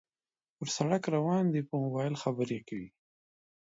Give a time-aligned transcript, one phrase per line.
[0.55, 2.89] پر سړک روان دى په موبایل خبرې کوي